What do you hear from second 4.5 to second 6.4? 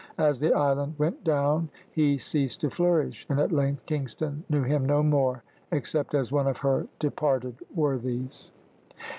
him no more, except as